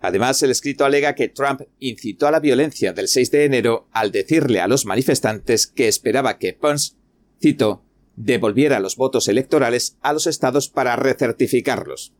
Además, 0.00 0.42
el 0.42 0.50
escrito 0.50 0.84
alega 0.84 1.14
que 1.14 1.28
Trump 1.28 1.62
incitó 1.78 2.26
a 2.26 2.32
la 2.32 2.40
violencia 2.40 2.92
del 2.92 3.06
6 3.06 3.30
de 3.30 3.44
enero 3.44 3.88
al 3.92 4.10
decirle 4.10 4.60
a 4.60 4.66
los 4.66 4.84
manifestantes 4.84 5.68
que 5.68 5.86
esperaba 5.86 6.38
que 6.38 6.54
Pence, 6.54 6.94
cito, 7.40 7.84
devolviera 8.16 8.80
los 8.80 8.96
votos 8.96 9.28
electorales 9.28 9.96
a 10.00 10.12
los 10.12 10.26
estados 10.26 10.68
para 10.68 10.96
recertificarlos. 10.96 12.12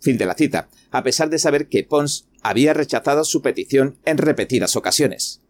Fin 0.00 0.18
de 0.18 0.26
la 0.26 0.34
cita, 0.34 0.68
a 0.90 1.02
pesar 1.02 1.30
de 1.30 1.38
saber 1.38 1.68
que 1.68 1.84
Pons 1.84 2.28
había 2.42 2.74
rechazado 2.74 3.24
su 3.24 3.40
petición 3.40 3.98
en 4.04 4.18
repetidas 4.18 4.76
ocasiones. 4.76 5.42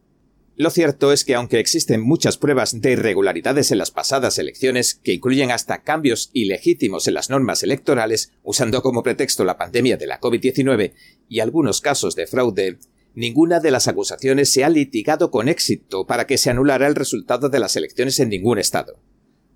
Lo 0.58 0.70
cierto 0.70 1.12
es 1.12 1.26
que 1.26 1.34
aunque 1.34 1.60
existen 1.60 2.00
muchas 2.00 2.38
pruebas 2.38 2.80
de 2.80 2.92
irregularidades 2.92 3.72
en 3.72 3.78
las 3.78 3.90
pasadas 3.90 4.38
elecciones, 4.38 4.94
que 4.94 5.12
incluyen 5.12 5.50
hasta 5.50 5.82
cambios 5.82 6.30
ilegítimos 6.32 7.06
en 7.06 7.14
las 7.14 7.28
normas 7.28 7.62
electorales, 7.62 8.32
usando 8.42 8.80
como 8.80 9.02
pretexto 9.02 9.44
la 9.44 9.58
pandemia 9.58 9.98
de 9.98 10.06
la 10.06 10.18
COVID-19 10.18 10.94
y 11.28 11.40
algunos 11.40 11.82
casos 11.82 12.16
de 12.16 12.26
fraude, 12.26 12.78
ninguna 13.14 13.60
de 13.60 13.70
las 13.70 13.86
acusaciones 13.86 14.50
se 14.50 14.64
ha 14.64 14.70
litigado 14.70 15.30
con 15.30 15.48
éxito 15.48 16.06
para 16.06 16.26
que 16.26 16.38
se 16.38 16.48
anulara 16.48 16.86
el 16.86 16.94
resultado 16.94 17.50
de 17.50 17.58
las 17.58 17.76
elecciones 17.76 18.18
en 18.18 18.30
ningún 18.30 18.58
estado. 18.58 18.98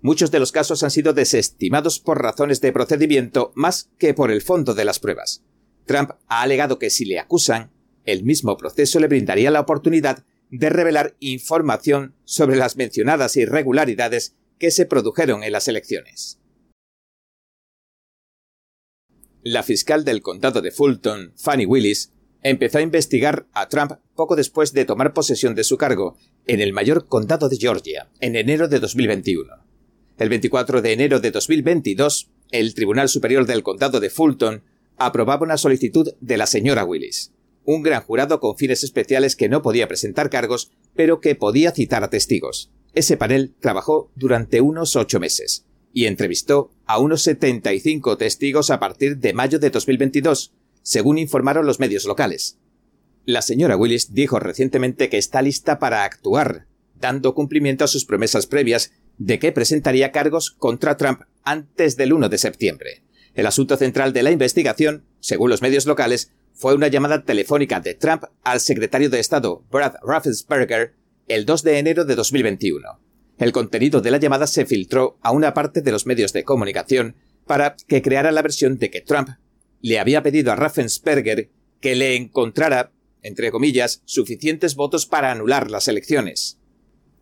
Muchos 0.01 0.29
de 0.29 0.39
los 0.39 0.51
casos 0.51 0.83
han 0.83 0.91
sido 0.91 1.13
desestimados 1.13 1.99
por 1.99 2.21
razones 2.21 2.61
de 2.61 2.73
procedimiento 2.73 3.51
más 3.55 3.89
que 3.97 4.13
por 4.13 4.29
el 4.29 4.43
fondo 4.43 4.75
de 4.75 4.85
las 4.85 4.99
pruebas. 4.99 5.43
Trump 5.85 6.11
ha 6.27 6.43
alegado 6.43 6.77
que 6.77 6.91
si 6.91 7.05
le 7.05 7.17
acusan, 7.17 7.71
el 8.05 8.23
mismo 8.23 8.55
proceso 8.55 8.99
le 8.99 9.07
brindaría 9.07 9.49
la 9.49 9.61
oportunidad 9.61 10.25
de 10.51 10.69
revelar 10.69 11.15
información 11.19 12.13
sobre 12.25 12.57
las 12.57 12.75
mencionadas 12.75 13.37
irregularidades 13.37 14.35
que 14.59 14.69
se 14.69 14.85
produjeron 14.85 15.43
en 15.43 15.53
las 15.53 15.67
elecciones. 15.67 16.39
La 19.43 19.63
fiscal 19.63 20.05
del 20.05 20.21
condado 20.21 20.61
de 20.61 20.71
Fulton, 20.71 21.33
Fanny 21.35 21.65
Willis, 21.65 22.11
empezó 22.43 22.77
a 22.77 22.81
investigar 22.81 23.47
a 23.53 23.69
Trump 23.69 23.93
poco 24.13 24.35
después 24.35 24.73
de 24.73 24.85
tomar 24.85 25.13
posesión 25.13 25.55
de 25.55 25.63
su 25.63 25.77
cargo 25.77 26.17
en 26.45 26.59
el 26.59 26.73
mayor 26.73 27.07
condado 27.07 27.49
de 27.49 27.57
Georgia, 27.57 28.11
en 28.19 28.35
enero 28.35 28.67
de 28.67 28.79
2021. 28.79 29.51
El 30.17 30.29
24 30.29 30.81
de 30.81 30.93
enero 30.93 31.19
de 31.19 31.31
2022, 31.31 32.29
el 32.51 32.75
Tribunal 32.75 33.09
Superior 33.09 33.47
del 33.47 33.63
Condado 33.63 33.99
de 33.99 34.09
Fulton 34.09 34.63
aprobaba 34.97 35.43
una 35.43 35.57
solicitud 35.57 36.13
de 36.19 36.37
la 36.37 36.45
señora 36.45 36.83
Willis 36.83 37.31
un 37.65 37.83
gran 37.83 38.01
jurado 38.01 38.39
con 38.39 38.57
fines 38.57 38.83
especiales 38.83 39.35
que 39.35 39.49
no 39.49 39.61
podía 39.61 39.87
presentar 39.87 40.29
cargos, 40.29 40.71
pero 40.95 41.19
que 41.19 41.35
podía 41.35 41.71
citar 41.71 42.03
a 42.03 42.09
testigos. 42.09 42.71
Ese 42.93 43.17
panel 43.17 43.53
trabajó 43.59 44.11
durante 44.15 44.61
unos 44.61 44.95
ocho 44.95 45.19
meses, 45.19 45.65
y 45.93 46.05
entrevistó 46.05 46.71
a 46.85 46.99
unos 46.99 47.21
75 47.23 48.17
testigos 48.17 48.69
a 48.69 48.79
partir 48.79 49.17
de 49.17 49.33
mayo 49.33 49.59
de 49.59 49.69
2022, 49.69 50.53
según 50.81 51.17
informaron 51.17 51.65
los 51.65 51.79
medios 51.79 52.05
locales. 52.05 52.57
La 53.25 53.41
señora 53.41 53.77
Willis 53.77 54.13
dijo 54.13 54.39
recientemente 54.39 55.09
que 55.09 55.17
está 55.17 55.41
lista 55.41 55.79
para 55.79 56.03
actuar, 56.03 56.65
dando 56.99 57.35
cumplimiento 57.35 57.83
a 57.83 57.87
sus 57.87 58.05
promesas 58.05 58.47
previas 58.47 58.91
de 59.17 59.39
que 59.39 59.51
presentaría 59.51 60.11
cargos 60.11 60.51
contra 60.51 60.97
Trump 60.97 61.21
antes 61.43 61.97
del 61.97 62.13
1 62.13 62.29
de 62.29 62.37
septiembre. 62.37 63.03
El 63.33 63.45
asunto 63.45 63.77
central 63.77 64.11
de 64.13 64.23
la 64.23 64.31
investigación, 64.31 65.05
según 65.19 65.49
los 65.49 65.61
medios 65.61 65.85
locales, 65.85 66.31
fue 66.61 66.75
una 66.75 66.89
llamada 66.89 67.23
telefónica 67.23 67.79
de 67.79 67.95
Trump 67.95 68.25
al 68.43 68.59
secretario 68.59 69.09
de 69.09 69.19
Estado 69.19 69.65
Brad 69.71 69.95
Raffensperger 70.03 70.93
el 71.27 71.43
2 71.43 71.63
de 71.63 71.79
enero 71.79 72.05
de 72.05 72.13
2021. 72.13 72.99
El 73.39 73.51
contenido 73.51 73.99
de 73.99 74.11
la 74.11 74.19
llamada 74.19 74.45
se 74.45 74.67
filtró 74.67 75.17
a 75.23 75.31
una 75.31 75.55
parte 75.55 75.81
de 75.81 75.91
los 75.91 76.05
medios 76.05 76.33
de 76.33 76.43
comunicación 76.43 77.15
para 77.47 77.75
que 77.87 78.03
creara 78.03 78.31
la 78.31 78.43
versión 78.43 78.77
de 78.77 78.91
que 78.91 79.01
Trump 79.01 79.29
le 79.81 79.97
había 79.97 80.21
pedido 80.21 80.51
a 80.51 80.55
Raffensperger 80.55 81.49
que 81.79 81.95
le 81.95 82.15
encontrara, 82.15 82.91
entre 83.23 83.49
comillas, 83.49 84.03
suficientes 84.05 84.75
votos 84.75 85.07
para 85.07 85.31
anular 85.31 85.71
las 85.71 85.87
elecciones. 85.87 86.59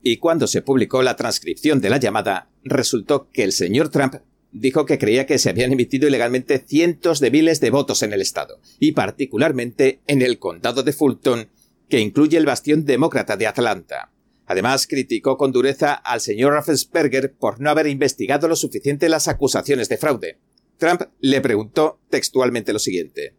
Y 0.04 0.18
cuando 0.18 0.48
se 0.48 0.62
publicó 0.62 1.02
la 1.02 1.16
transcripción 1.16 1.80
de 1.80 1.90
la 1.90 1.98
llamada, 1.98 2.50
resultó 2.66 3.30
que 3.30 3.46
el 3.46 3.54
señor 3.54 3.88
Trump 3.88 4.16
dijo 4.52 4.86
que 4.86 4.98
creía 4.98 5.26
que 5.26 5.38
se 5.38 5.50
habían 5.50 5.72
emitido 5.72 6.08
ilegalmente 6.08 6.60
cientos 6.60 7.20
de 7.20 7.32
miles 7.32 7.60
de 7.60 7.70
votos 7.70 8.04
en 8.04 8.14
el 8.14 8.22
estado, 8.22 8.60
y 8.80 8.94
particularmente 8.94 10.02
en 10.08 10.22
el 10.22 10.40
condado 10.40 10.84
de 10.84 10.94
Fulton, 10.94 11.50
que 11.88 12.00
incluye 12.00 12.38
el 12.38 12.46
bastión 12.46 12.86
demócrata 12.86 13.38
de 13.38 13.48
Atlanta. 13.48 14.12
Además, 14.46 14.88
criticó 14.88 15.38
con 15.38 15.52
dureza 15.52 15.94
al 15.94 16.22
señor 16.22 16.54
Raffensperger 16.54 17.34
por 17.34 17.60
no 17.62 17.70
haber 17.70 17.88
investigado 17.88 18.48
lo 18.48 18.56
suficiente 18.56 19.10
las 19.10 19.28
acusaciones 19.28 19.90
de 19.90 19.98
fraude. 19.98 20.40
Trump 20.78 21.04
le 21.20 21.42
preguntó 21.42 22.00
textualmente 22.10 22.74
lo 22.74 22.80
siguiente. 22.80 23.36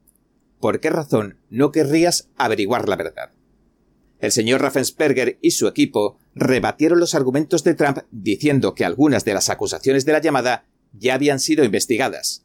¿Por 0.61 0.79
qué 0.79 0.91
razón 0.91 1.39
no 1.49 1.73
querrías 1.73 2.29
averiguar 2.37 2.89
la 2.89 2.97
verdad? 2.97 3.31
El 4.21 4.31
señor 4.31 4.61
Raffensperger 4.61 5.39
y 5.41 5.53
su 5.53 5.67
equipo 5.67 6.19
rebatieron 6.35 7.01
los 7.01 7.15
argumentos 7.15 7.65
de 7.65 7.75
Trump 7.75 7.99
diciendo 8.11 8.75
que 8.75 8.85
algunas 8.85 9.25
de 9.25 9.35
las 9.35 9.49
acusaciones 9.49 10.05
de 10.05 10.13
la 10.13 10.21
llamada 10.21 10.67
ya 10.93 11.15
habían 11.15 11.41
sido 11.41 11.65
investigadas. 11.65 12.45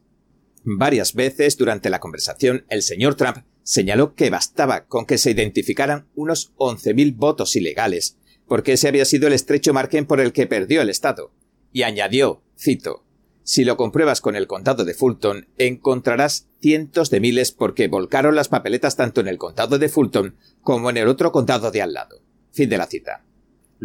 Varias 0.63 1.13
veces 1.13 1.57
durante 1.57 1.89
la 1.89 1.99
conversación 1.99 2.65
el 2.69 2.81
señor 2.81 3.15
Trump 3.15 3.45
señaló 3.63 4.15
que 4.15 4.29
bastaba 4.29 4.85
con 4.85 5.05
que 5.05 5.17
se 5.17 5.31
identificaran 5.31 6.07
unos 6.15 6.53
11.000 6.57 7.15
votos 7.15 7.55
ilegales 7.55 8.17
porque 8.47 8.73
ese 8.73 8.87
había 8.87 9.05
sido 9.05 9.27
el 9.27 9.33
estrecho 9.33 9.73
margen 9.73 10.05
por 10.05 10.19
el 10.19 10.33
que 10.33 10.47
perdió 10.47 10.81
el 10.81 10.89
Estado. 10.89 11.31
Y 11.71 11.83
añadió, 11.83 12.41
cito, 12.57 13.03
si 13.43 13.63
lo 13.63 13.77
compruebas 13.77 14.21
con 14.21 14.35
el 14.35 14.47
condado 14.47 14.85
de 14.85 14.93
Fulton, 14.93 15.47
encontrarás 15.57 16.47
cientos 16.61 17.09
de 17.09 17.19
miles 17.19 17.51
porque 17.51 17.87
volcaron 17.87 18.35
las 18.35 18.49
papeletas 18.49 18.95
tanto 18.95 19.21
en 19.21 19.27
el 19.27 19.37
condado 19.37 19.77
de 19.77 19.89
Fulton 19.89 20.35
como 20.61 20.89
en 20.89 20.97
el 20.97 21.07
otro 21.07 21.31
condado 21.31 21.71
de 21.71 21.81
al 21.81 21.93
lado. 21.93 22.21
Fin 22.51 22.69
de 22.69 22.77
la 22.77 22.87
cita. 22.87 23.23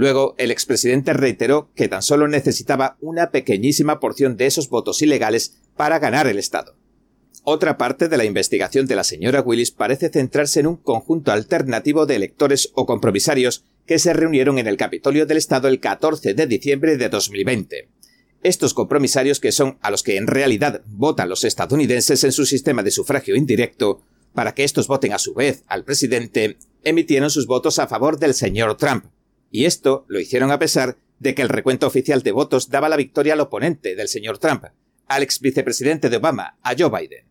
Luego, 0.01 0.35
el 0.39 0.51
expresidente 0.51 1.13
reiteró 1.13 1.69
que 1.75 1.87
tan 1.87 2.01
solo 2.01 2.27
necesitaba 2.27 2.97
una 3.03 3.31
pequeñísima 3.31 4.01
porción 4.01 4.39
de 4.39 4.47
esos 4.47 4.71
votos 4.71 5.03
ilegales 5.03 5.59
para 5.77 5.99
ganar 5.99 6.27
el 6.27 6.39
Estado. 6.39 6.75
Otra 7.45 7.77
parte 7.77 8.09
de 8.09 8.17
la 8.17 8.25
investigación 8.25 8.87
de 8.87 8.97
la 8.97 9.05
señora 9.05 9.43
Willis 9.43 9.73
parece 9.73 10.09
centrarse 10.09 10.61
en 10.61 10.69
un 10.69 10.77
conjunto 10.77 11.33
alternativo 11.33 12.07
de 12.07 12.17
electores 12.17 12.71
o 12.73 12.87
compromisarios 12.87 13.67
que 13.85 13.99
se 13.99 14.15
reunieron 14.15 14.59
en 14.59 14.69
el 14.69 14.79
Capitolio 14.79 15.27
del 15.27 15.37
Estado 15.37 15.69
el 15.69 15.81
14 15.81 16.33
de 16.33 16.47
diciembre 16.47 16.97
de 16.97 17.11
2020. 17.11 17.91
Estos 18.43 18.73
compromisarios, 18.73 19.39
que 19.39 19.53
son 19.53 19.77
a 19.83 19.91
los 19.91 20.03
que 20.03 20.17
en 20.17 20.29
realidad 20.29 20.81
votan 20.87 21.29
los 21.29 21.45
estadounidenses 21.45 22.25
en 22.25 22.33
su 22.33 22.47
sistema 22.47 22.83
de 22.83 22.91
sufragio 22.91 23.37
indirecto, 23.37 24.01
para 24.33 24.55
que 24.55 24.65
estos 24.65 24.87
voten 24.87 25.13
a 25.13 25.19
su 25.19 25.35
vez 25.35 25.63
al 25.67 25.85
presidente, 25.85 26.57
emitieron 26.85 27.29
sus 27.29 27.47
votos 27.47 27.79
a 27.79 27.87
favor 27.87 28.19
del 28.19 28.33
señor 28.33 28.79
Trump. 28.79 29.05
Y 29.51 29.65
esto 29.65 30.05
lo 30.09 30.21
hicieron 30.21 30.51
a 30.51 30.59
pesar 30.59 30.97
de 31.19 31.35
que 31.35 31.43
el 31.43 31.49
recuento 31.49 31.87
oficial 31.87 32.23
de 32.23 32.33
votos 32.33 32.71
daba 32.71 32.89
la 32.89 32.97
victoria 32.97 33.35
al 33.35 33.41
oponente 33.41 33.95
del 33.95 34.09
señor 34.09 34.39
Trump, 34.39 34.65
al 35.07 35.23
ex 35.23 35.41
vicepresidente 35.41 36.09
de 36.09 36.17
Obama, 36.17 36.59
a 36.63 36.75
Joe 36.79 36.91
Biden. 36.91 37.27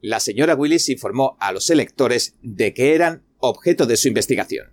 La 0.00 0.20
señora 0.20 0.54
Willis 0.54 0.88
informó 0.88 1.36
a 1.40 1.52
los 1.52 1.70
electores 1.70 2.34
de 2.42 2.72
que 2.72 2.94
eran 2.94 3.22
objeto 3.38 3.86
de 3.86 3.96
su 3.96 4.08
investigación. 4.08 4.72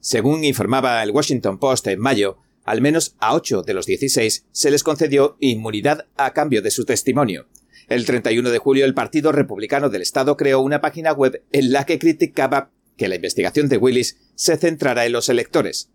Según 0.00 0.44
informaba 0.44 1.02
el 1.02 1.10
Washington 1.10 1.58
Post 1.58 1.86
en 1.86 2.00
mayo, 2.00 2.38
al 2.64 2.80
menos 2.80 3.14
a 3.18 3.34
ocho 3.34 3.62
de 3.62 3.74
los 3.74 3.86
16 3.86 4.46
se 4.50 4.70
les 4.70 4.82
concedió 4.82 5.36
inmunidad 5.40 6.06
a 6.16 6.32
cambio 6.32 6.62
de 6.62 6.70
su 6.70 6.84
testimonio. 6.84 7.46
El 7.88 8.04
31 8.04 8.50
de 8.50 8.58
julio 8.58 8.84
el 8.84 8.94
Partido 8.94 9.32
Republicano 9.32 9.90
del 9.90 10.02
Estado 10.02 10.36
creó 10.36 10.60
una 10.60 10.80
página 10.80 11.12
web 11.12 11.44
en 11.52 11.72
la 11.72 11.84
que 11.84 11.98
criticaba 11.98 12.70
que 12.96 13.08
la 13.08 13.16
investigación 13.16 13.68
de 13.68 13.76
Willis 13.76 14.18
se 14.34 14.56
centrara 14.56 15.06
en 15.06 15.12
los 15.12 15.28
electores. 15.28 15.91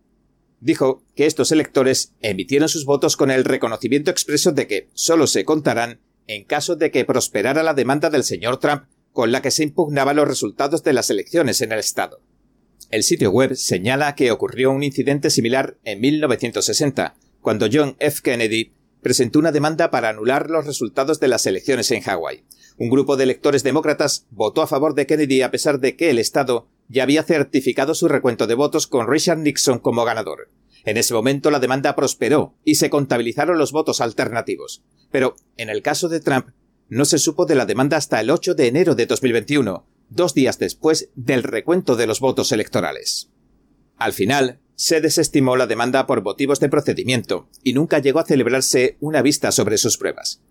Dijo 0.59 1.03
que 1.15 1.25
estos 1.25 1.51
electores 1.51 2.13
emitieron 2.21 2.69
sus 2.69 2.85
votos 2.85 3.15
con 3.15 3.29
el 3.29 3.43
reconocimiento 3.43 4.09
expreso 4.09 4.51
de 4.51 4.67
que 4.67 4.89
solo 4.93 5.27
se 5.27 5.45
contarán 5.45 5.99
en 6.27 6.43
caso 6.43 6.75
de 6.75 6.91
que 6.91 7.05
prosperara 7.05 7.63
la 7.63 7.73
demanda 7.73 8.09
del 8.09 8.23
señor 8.23 8.57
Trump 8.57 8.83
con 9.13 9.31
la 9.31 9.41
que 9.41 9.51
se 9.51 9.63
impugnaban 9.63 10.15
los 10.15 10.27
resultados 10.27 10.83
de 10.83 10.93
las 10.93 11.09
elecciones 11.09 11.61
en 11.61 11.71
el 11.71 11.79
Estado. 11.79 12.21
El 12.89 13.03
sitio 13.03 13.31
web 13.31 13.55
señala 13.55 14.15
que 14.15 14.31
ocurrió 14.31 14.71
un 14.71 14.83
incidente 14.83 15.29
similar 15.29 15.77
en 15.83 15.99
1960, 16.01 17.15
cuando 17.41 17.67
John 17.71 17.95
F. 17.99 18.21
Kennedy 18.23 18.73
presentó 19.01 19.39
una 19.39 19.51
demanda 19.51 19.89
para 19.89 20.09
anular 20.09 20.49
los 20.49 20.65
resultados 20.65 21.19
de 21.19 21.27
las 21.27 21.45
elecciones 21.45 21.91
en 21.91 22.01
Hawái. 22.01 22.43
Un 22.77 22.89
grupo 22.89 23.17
de 23.17 23.23
electores 23.23 23.63
demócratas 23.63 24.25
votó 24.31 24.61
a 24.61 24.67
favor 24.67 24.93
de 24.95 25.07
Kennedy 25.07 25.41
a 25.41 25.51
pesar 25.51 25.79
de 25.79 25.95
que 25.95 26.09
el 26.09 26.19
Estado 26.19 26.67
ya 26.89 27.03
había 27.03 27.23
certificado 27.23 27.93
su 27.93 28.07
recuento 28.07 28.47
de 28.47 28.55
votos 28.55 28.87
con 28.87 29.07
Richard 29.07 29.39
Nixon 29.39 29.79
como 29.79 30.05
ganador. 30.05 30.49
En 30.85 30.97
ese 30.97 31.13
momento 31.13 31.51
la 31.51 31.59
demanda 31.59 31.95
prosperó 31.95 32.55
y 32.63 32.75
se 32.75 32.89
contabilizaron 32.89 33.57
los 33.57 33.71
votos 33.71 33.99
alternativos. 33.99 34.83
Pero, 35.11 35.35
en 35.57 35.69
el 35.69 35.81
caso 35.81 36.07
de 36.07 36.21
Trump, 36.21 36.49
no 36.89 37.05
se 37.05 37.19
supo 37.19 37.45
de 37.45 37.55
la 37.55 37.65
demanda 37.65 37.97
hasta 37.97 38.21
el 38.21 38.29
8 38.29 38.55
de 38.55 38.67
enero 38.67 38.95
de 38.95 39.05
2021, 39.05 39.85
dos 40.09 40.33
días 40.33 40.59
después 40.59 41.09
del 41.15 41.43
recuento 41.43 41.95
de 41.97 42.07
los 42.07 42.21
votos 42.21 42.51
electorales. 42.51 43.29
Al 43.97 44.13
final, 44.13 44.59
se 44.75 45.01
desestimó 45.01 45.57
la 45.57 45.67
demanda 45.67 46.05
por 46.05 46.23
motivos 46.23 46.59
de 46.59 46.69
procedimiento 46.69 47.49
y 47.63 47.73
nunca 47.73 47.99
llegó 47.99 48.19
a 48.19 48.25
celebrarse 48.25 48.95
una 49.01 49.21
vista 49.21 49.51
sobre 49.51 49.77
sus 49.77 49.97
pruebas. 49.97 50.41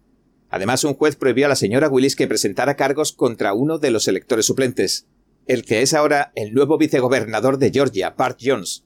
Además, 0.50 0.85
un 0.85 0.95
juez 0.95 1.16
prohibió 1.16 1.47
a 1.47 1.49
la 1.49 1.57
señora 1.57 1.88
Willis 1.88 2.16
que 2.16 2.28
presentara 2.28 2.76
cargos 2.76 3.12
contra 3.12 3.55
uno 3.55 3.78
de 3.78 3.90
los 3.90 4.09
electores 4.09 4.47
suplentes, 4.47 5.07
el 5.47 5.65
que 5.65 5.83
es 5.83 5.95
ahora 5.95 6.33
el 6.35 6.55
nuevo 6.55 6.79
vicegobernador 6.79 7.59
de 7.59 7.71
Georgia, 7.71 8.11
Bart 8.11 8.38
Jones. 8.43 8.85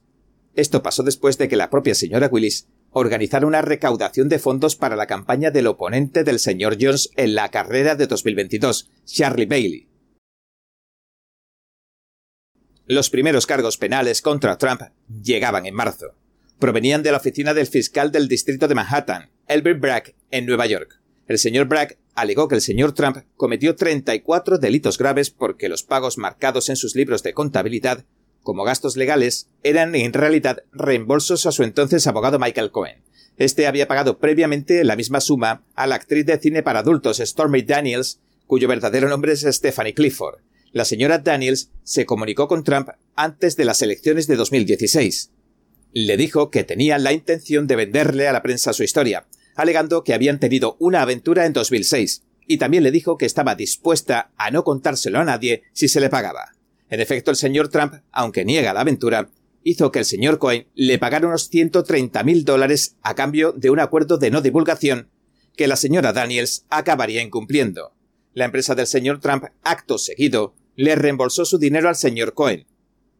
Esto 0.55 0.83
pasó 0.83 1.03
después 1.03 1.37
de 1.37 1.47
que 1.47 1.55
la 1.55 1.69
propia 1.69 1.95
señora 1.95 2.29
Willis 2.31 2.67
organizara 2.91 3.47
una 3.47 3.61
recaudación 3.61 4.29
de 4.29 4.39
fondos 4.39 4.75
para 4.75 4.95
la 4.95 5.07
campaña 5.07 5.49
del 5.49 5.67
oponente 5.67 6.23
del 6.23 6.39
señor 6.39 6.77
Jones 6.79 7.09
en 7.15 7.35
la 7.35 7.49
carrera 7.49 7.95
de 7.95 8.07
2022, 8.07 8.89
Charlie 9.05 9.45
Bailey. 9.45 9.87
Los 12.85 13.09
primeros 13.09 13.47
cargos 13.47 13.77
penales 13.77 14.21
contra 14.21 14.57
Trump 14.57 14.81
llegaban 15.23 15.65
en 15.65 15.73
marzo. 15.73 16.15
Provenían 16.59 17.01
de 17.01 17.11
la 17.11 17.17
oficina 17.17 17.53
del 17.53 17.67
fiscal 17.67 18.11
del 18.11 18.27
distrito 18.27 18.67
de 18.67 18.75
Manhattan, 18.75 19.31
Elbert 19.47 19.79
Bragg, 19.79 20.15
en 20.29 20.45
Nueva 20.45 20.67
York. 20.67 21.00
El 21.31 21.39
señor 21.39 21.69
Bragg 21.69 21.95
alegó 22.13 22.49
que 22.49 22.55
el 22.55 22.61
señor 22.61 22.91
Trump 22.91 23.19
cometió 23.37 23.77
34 23.77 24.57
delitos 24.57 24.97
graves 24.97 25.29
porque 25.29 25.69
los 25.69 25.81
pagos 25.81 26.17
marcados 26.17 26.67
en 26.67 26.75
sus 26.75 26.93
libros 26.93 27.23
de 27.23 27.33
contabilidad 27.33 28.03
como 28.43 28.65
gastos 28.65 28.97
legales 28.97 29.47
eran 29.63 29.95
en 29.95 30.11
realidad 30.11 30.63
reembolsos 30.73 31.45
a 31.45 31.53
su 31.53 31.63
entonces 31.63 32.05
abogado 32.05 32.37
Michael 32.37 32.71
Cohen. 32.71 33.01
Este 33.37 33.65
había 33.65 33.87
pagado 33.87 34.19
previamente 34.19 34.83
la 34.83 34.97
misma 34.97 35.21
suma 35.21 35.63
a 35.73 35.87
la 35.87 35.95
actriz 35.95 36.25
de 36.25 36.37
cine 36.37 36.63
para 36.63 36.79
adultos 36.79 37.19
Stormy 37.19 37.61
Daniels, 37.61 38.19
cuyo 38.45 38.67
verdadero 38.67 39.07
nombre 39.07 39.31
es 39.31 39.47
Stephanie 39.49 39.93
Clifford, 39.93 40.41
la 40.73 40.83
señora 40.83 41.19
Daniels 41.19 41.71
se 41.83 42.05
comunicó 42.05 42.49
con 42.49 42.65
Trump 42.65 42.89
antes 43.15 43.55
de 43.55 43.63
las 43.63 43.81
elecciones 43.81 44.27
de 44.27 44.35
2016. 44.35 45.31
Le 45.93 46.17
dijo 46.17 46.51
que 46.51 46.65
tenía 46.65 46.97
la 46.97 47.13
intención 47.13 47.67
de 47.67 47.77
venderle 47.77 48.27
a 48.27 48.33
la 48.33 48.41
prensa 48.41 48.73
su 48.73 48.83
historia, 48.83 49.27
alegando 49.55 50.03
que 50.03 50.13
habían 50.13 50.39
tenido 50.39 50.77
una 50.79 51.01
aventura 51.01 51.45
en 51.45 51.53
2006, 51.53 52.23
y 52.47 52.57
también 52.57 52.83
le 52.83 52.91
dijo 52.91 53.17
que 53.17 53.25
estaba 53.25 53.55
dispuesta 53.55 54.31
a 54.37 54.51
no 54.51 54.63
contárselo 54.63 55.19
a 55.19 55.25
nadie 55.25 55.63
si 55.73 55.87
se 55.87 56.01
le 56.01 56.09
pagaba. 56.09 56.51
En 56.89 56.99
efecto, 56.99 57.31
el 57.31 57.37
señor 57.37 57.69
Trump, 57.69 57.93
aunque 58.11 58.43
niega 58.43 58.73
la 58.73 58.81
aventura, 58.81 59.29
hizo 59.63 59.91
que 59.91 59.99
el 59.99 60.05
señor 60.05 60.39
Cohen 60.39 60.67
le 60.75 60.99
pagara 60.99 61.27
unos 61.27 61.47
130 61.49 62.23
mil 62.23 62.43
dólares 62.43 62.97
a 63.01 63.15
cambio 63.15 63.53
de 63.53 63.69
un 63.69 63.79
acuerdo 63.79 64.17
de 64.17 64.31
no 64.31 64.41
divulgación 64.41 65.09
que 65.55 65.67
la 65.67 65.75
señora 65.75 66.13
Daniels 66.13 66.65
acabaría 66.69 67.21
incumpliendo. 67.21 67.93
La 68.33 68.45
empresa 68.45 68.75
del 68.75 68.87
señor 68.87 69.19
Trump, 69.19 69.45
acto 69.63 69.97
seguido, 69.97 70.55
le 70.75 70.95
reembolsó 70.95 71.45
su 71.45 71.57
dinero 71.57 71.89
al 71.89 71.95
señor 71.95 72.33
Cohen. 72.33 72.65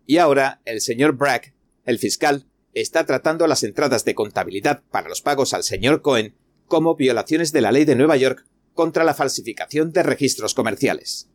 Y 0.05 0.17
ahora 0.17 0.61
el 0.65 0.81
señor 0.81 1.17
Bragg, 1.17 1.53
el 1.85 1.99
fiscal, 1.99 2.47
está 2.73 3.05
tratando 3.05 3.47
las 3.47 3.63
entradas 3.63 4.05
de 4.05 4.15
contabilidad 4.15 4.83
para 4.91 5.09
los 5.09 5.21
pagos 5.21 5.53
al 5.53 5.63
señor 5.63 6.01
Cohen 6.01 6.35
como 6.67 6.95
violaciones 6.95 7.51
de 7.51 7.61
la 7.61 7.71
ley 7.71 7.85
de 7.85 7.95
Nueva 7.95 8.17
York 8.17 8.45
contra 8.73 9.03
la 9.03 9.13
falsificación 9.13 9.91
de 9.91 10.03
registros 10.03 10.53
comerciales. 10.53 11.29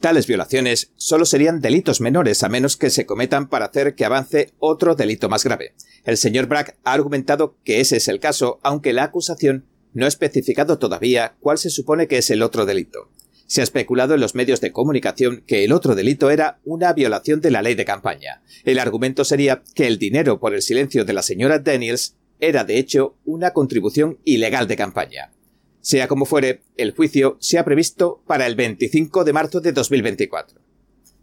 Tales 0.00 0.28
violaciones 0.28 0.92
solo 0.94 1.24
serían 1.24 1.60
delitos 1.60 2.00
menores 2.00 2.44
a 2.44 2.48
menos 2.48 2.76
que 2.76 2.90
se 2.90 3.04
cometan 3.04 3.48
para 3.48 3.66
hacer 3.66 3.96
que 3.96 4.04
avance 4.04 4.52
otro 4.60 4.94
delito 4.94 5.28
más 5.28 5.42
grave. 5.42 5.74
El 6.04 6.16
señor 6.16 6.46
Bragg 6.46 6.76
ha 6.84 6.92
argumentado 6.92 7.56
que 7.64 7.80
ese 7.80 7.96
es 7.96 8.06
el 8.06 8.20
caso, 8.20 8.60
aunque 8.62 8.92
la 8.92 9.02
acusación 9.02 9.66
no 9.94 10.04
ha 10.04 10.08
especificado 10.08 10.78
todavía 10.78 11.34
cuál 11.40 11.58
se 11.58 11.70
supone 11.70 12.06
que 12.06 12.18
es 12.18 12.30
el 12.30 12.42
otro 12.42 12.64
delito. 12.64 13.10
Se 13.48 13.62
ha 13.62 13.64
especulado 13.64 14.14
en 14.14 14.20
los 14.20 14.34
medios 14.34 14.60
de 14.60 14.72
comunicación 14.72 15.42
que 15.46 15.64
el 15.64 15.72
otro 15.72 15.94
delito 15.94 16.30
era 16.30 16.60
una 16.64 16.92
violación 16.92 17.40
de 17.40 17.50
la 17.50 17.62
ley 17.62 17.74
de 17.74 17.86
campaña. 17.86 18.42
El 18.64 18.78
argumento 18.78 19.24
sería 19.24 19.62
que 19.74 19.86
el 19.86 19.98
dinero 19.98 20.38
por 20.38 20.54
el 20.54 20.60
silencio 20.60 21.06
de 21.06 21.14
la 21.14 21.22
señora 21.22 21.58
Daniels 21.58 22.14
era 22.40 22.64
de 22.64 22.78
hecho 22.78 23.16
una 23.24 23.54
contribución 23.54 24.18
ilegal 24.24 24.68
de 24.68 24.76
campaña. 24.76 25.32
Sea 25.80 26.08
como 26.08 26.26
fuere, 26.26 26.60
el 26.76 26.92
juicio 26.92 27.38
se 27.40 27.58
ha 27.58 27.64
previsto 27.64 28.22
para 28.26 28.46
el 28.46 28.54
25 28.54 29.24
de 29.24 29.32
marzo 29.32 29.62
de 29.62 29.72
2024. 29.72 30.60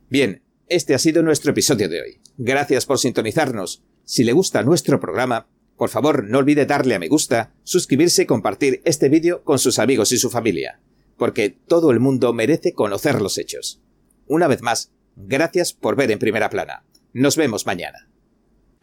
Bien, 0.09 0.41
este 0.67 0.95
ha 0.95 0.99
sido 0.99 1.21
nuestro 1.21 1.51
episodio 1.51 1.87
de 1.89 2.01
hoy. 2.01 2.19
Gracias 2.37 2.87
por 2.87 2.97
sintonizarnos. 2.97 3.83
Si 4.03 4.23
le 4.23 4.33
gusta 4.33 4.63
nuestro 4.63 4.99
programa, 4.99 5.47
por 5.77 5.89
favor 5.89 6.23
no 6.23 6.39
olvide 6.39 6.65
darle 6.65 6.95
a 6.95 6.99
me 6.99 7.07
gusta, 7.07 7.53
suscribirse 7.63 8.23
y 8.23 8.25
compartir 8.25 8.81
este 8.83 9.09
vídeo 9.09 9.43
con 9.43 9.59
sus 9.59 9.77
amigos 9.77 10.11
y 10.11 10.17
su 10.17 10.31
familia 10.31 10.79
porque 11.17 11.49
todo 11.49 11.91
el 11.91 11.99
mundo 11.99 12.33
merece 12.33 12.73
conocer 12.73 13.21
los 13.21 13.37
hechos. 13.37 13.81
Una 14.27 14.47
vez 14.47 14.61
más, 14.61 14.91
gracias 15.15 15.73
por 15.73 15.95
ver 15.95 16.11
en 16.11 16.19
primera 16.19 16.49
plana. 16.49 16.83
Nos 17.13 17.37
vemos 17.37 17.65
mañana. 17.65 18.09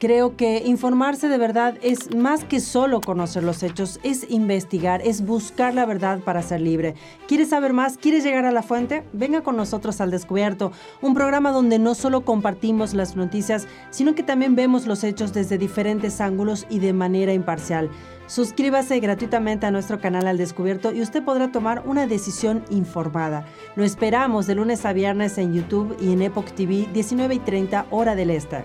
Creo 0.03 0.37
que 0.37 0.65
informarse 0.67 1.29
de 1.29 1.39
verdad 1.39 1.79
es 1.81 2.13
más 2.13 2.43
que 2.43 2.59
solo 2.59 3.01
conocer 3.01 3.45
los 3.45 3.63
hechos, 3.63 4.01
es 4.03 4.29
investigar, 4.31 5.01
es 5.05 5.25
buscar 5.25 5.75
la 5.75 5.87
verdad 5.87 6.19
para 6.19 6.43
ser 6.43 6.61
libre. 6.61 6.97
¿Quieres 7.29 7.51
saber 7.51 7.73
más? 7.73 7.99
¿Quieres 7.99 8.25
llegar 8.25 8.45
a 8.45 8.51
la 8.51 8.65
fuente? 8.65 9.05
Venga 9.13 9.43
con 9.43 9.57
nosotros 9.57 10.01
al 10.01 10.11
descubierto, 10.11 10.73
un 11.03 11.15
programa 11.15 11.53
donde 11.53 11.79
no 11.79 11.95
solo 11.95 12.25
compartimos 12.25 12.95
las 12.95 13.15
noticias, 13.15 13.69
sino 13.91 14.17
que 14.17 14.25
también 14.25 14.57
vemos 14.57 14.89
los 14.89 15.05
hechos 15.05 15.33
desde 15.33 15.57
diferentes 15.57 16.21
ángulos 16.21 16.67
y 16.69 16.81
de 16.81 16.93
manera 16.93 17.33
imparcial. 17.33 17.89
Suscríbase 18.33 18.99
gratuitamente 18.99 19.67
a 19.67 19.71
nuestro 19.71 20.01
canal 20.01 20.27
Al 20.27 20.39
Descubierto 20.39 20.91
y 20.91 21.03
usted 21.03 21.23
podrá 21.23 21.53
tomar 21.53 21.83
una 21.85 22.07
decisión 22.07 22.65
informada. 22.71 23.45
Lo 23.77 23.85
esperamos 23.85 24.47
de 24.47 24.55
lunes 24.55 24.87
a 24.87 24.95
viernes 24.95 25.37
en 25.37 25.53
YouTube 25.53 25.95
y 26.01 26.15
en 26.15 26.23
Epoch 26.23 26.51
TV 26.53 26.89
19 26.95 27.35
y 27.35 27.39
30 27.41 27.89
hora 27.91 28.15
del 28.15 28.31
Este. 28.31 28.65